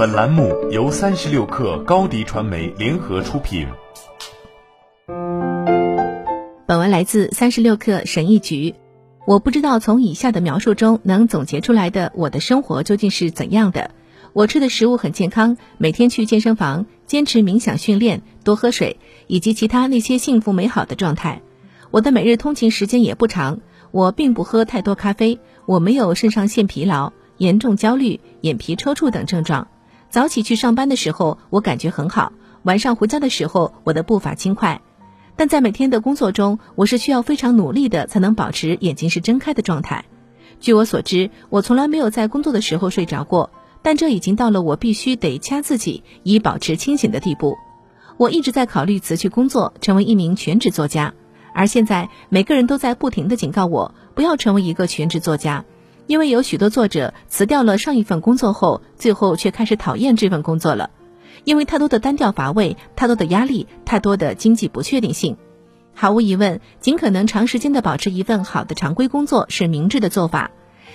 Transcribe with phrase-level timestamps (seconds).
[0.00, 3.68] 本栏目由三十六氪高低传媒联合出品。
[6.66, 8.74] 本文来自三十六氪神医局。
[9.26, 13.90] 我不知道从以下的描述中能总结出来的我的生活究竟是怎样的。
[14.32, 21.42] 我吃的食物很健康，每天去健身房，坚持冥想训练，多喝水，以及其他那些幸福美好的状态。
[21.90, 23.60] 我的每日通勤时间也不长，
[23.90, 29.68] 我并不喝太多咖啡，我没有肾上腺疲劳、严重焦虑、眼皮抽搐等症状。
[30.10, 32.32] 早起去上班的时候，我感觉很好；
[32.64, 34.80] 晚上回家的时候，我的步伐轻快。
[35.36, 40.04] 但在每天的工作中，我是需要非常努力的才能保持眼睛是睁开的状态。
[40.58, 43.50] 据我所知，我从来没有在工作的时候睡着过。
[43.82, 47.56] 但这已经到了我必须得掐自己以保持清醒的地步。
[48.18, 51.14] 我一直在考虑辞去工作，成为一名全职作家。
[51.54, 55.64] 而现在，每个人都在不停地警告我不要成为一个全职作家，
[56.10, 60.90] 因为有许多作者辞掉了上一份工作后，最后却开始讨厌这份工作了，
[61.44, 65.36] 因为太多的单调乏味，太多的压力，太多的经济不确定性。
[65.94, 70.50] 毫无疑问，尽可能长时间的保持一份好的常规工作是明智的做法。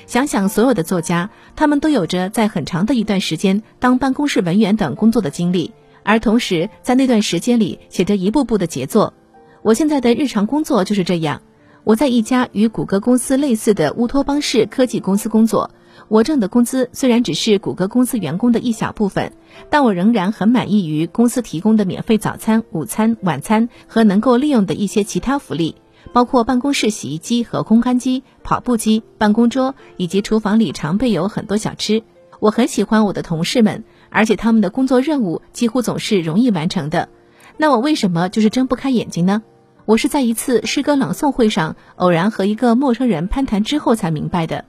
[0.06, 5.72] 想想所有的作家，他们都有着在很长的一段时间当办公室文员等工作的经历，
[6.04, 9.14] 而同时在那段时间里写着一部部的杰作。
[9.62, 11.42] 我现在的日常工作就是这样。
[11.86, 15.70] 我在一家与谷歌公司类似的乌托邦式科技公司工作，
[16.08, 19.34] 我挣的工资虽然只是谷歌公司员工的一小部分，
[19.70, 25.76] 但我仍然很满意于公司提供的免费早餐、午餐、晚餐和能够利用的一些其他福利。
[26.12, 32.02] 包括办公室洗衣机和烘干机、跑步机、办公桌以及厨房里常备有很多小吃。
[32.40, 37.10] 我很喜欢我的同事们，而且他们的工作任务几乎总是容易完成的。
[37.58, 39.44] 那我为什么就是睁不开眼睛呢？
[39.86, 44.66] 我是在一次诗歌朗诵会上偶然和一个陌生人攀谈之后才明白的。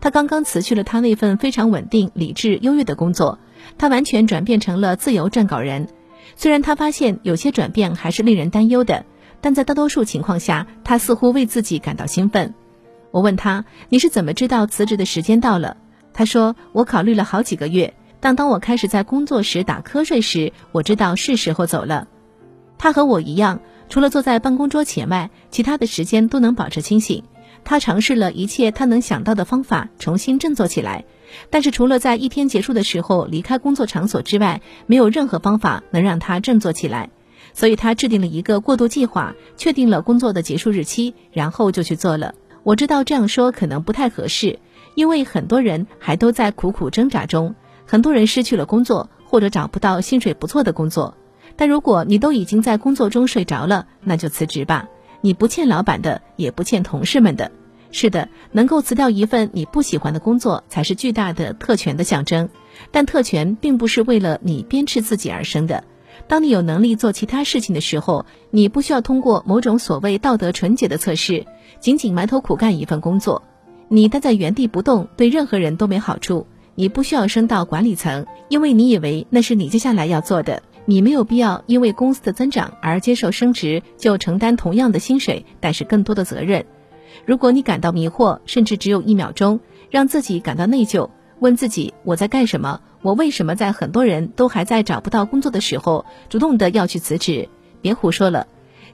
[0.00, 3.38] 他刚刚辞去了他那份非常稳定、理智、优越的工作，
[3.78, 5.88] 他完全转变成了自由撰稿人。
[6.36, 9.04] 虽然他发现有些转变还是令人担忧的。
[9.40, 12.54] 但在大多数情况下，他似乎为自己感到兴奋。
[13.12, 15.76] 我问他：“你是怎么知道辞职的时间到了？”
[16.12, 22.08] 他说：“我考虑了好几个月，但当我开始在工作时打瞌睡时，我知道是时候走了。”
[22.78, 27.24] 他和我一样，除了坐在办公桌前外，其他的时间都能保持清醒。
[27.64, 31.04] 他尝试了一切他能想到的方法重新振作起来，
[31.50, 37.10] 但是除了在一天结束的时候离开工作场所之外，没有任何方法能让他振作起来。
[37.52, 42.34] 所以他制定了一个过渡计划，确定了工作的结束日期，然后就去做了。
[42.62, 44.60] 我知道这样说可能不太合适，
[44.94, 47.54] 因为很多人还都在苦苦挣扎中，
[47.86, 51.16] 很多人失去了工作或者找不到薪水不错的工作。
[51.58, 54.88] 但如果你都已经在工作中睡着了，那就辞职吧。
[55.20, 57.50] 你不欠老板的，也不欠同事们的。
[57.90, 62.48] 是的，能够辞掉一份你不喜欢的工作，才是巨大的特权的象征。
[62.92, 65.82] 但特权并不是为了你鞭笞自己而生的。
[66.28, 71.44] 当你有能力做其他事情的时候，你不需要通过某种所谓道德纯洁的测试，
[71.80, 73.42] 仅仅埋头苦干一份工作。
[73.88, 76.46] 你待在原地不动，对任何人都没好处。
[76.76, 80.62] 你不需要升到管理层，因为你以为那是你接下来要做的。
[80.90, 86.64] 你没有必要因为公司的增长而接受升职，就承担同样的薪水，但是更多的责任。
[87.26, 89.60] 如果你感到迷惑，甚至只有一秒钟，
[89.90, 91.10] 让自己感到内疚。
[91.40, 92.80] 问自己我在干什么？
[93.02, 97.50] 我为什么在很多人都还在找不到工作的时候，主动的要去辞职？
[97.82, 98.46] 别胡说了。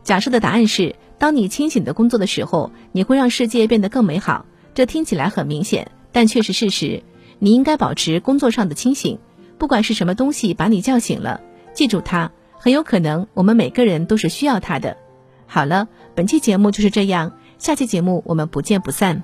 [0.02, 4.46] 假设的答案是：当你清醒的工作的时候，你会让世界变得更美好。
[4.74, 7.04] 这听起来很明显，但却是事实。
[7.38, 9.20] 你应该保持工作上的清醒，
[9.58, 11.40] 不管是什么东西把你叫醒了，
[11.74, 12.30] 记住它。
[12.56, 14.96] 很有可能我们每个人都是需要它的。
[15.46, 19.22] 好了，本期节目就是这样，下期节目我们不见不散。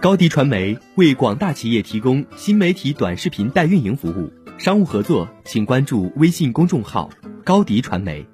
[0.00, 7.10] 高迪传媒为广大企业提供新媒体短视频代运营服务，商务合作请关注微信公众号
[7.44, 8.26] “高迪传媒”。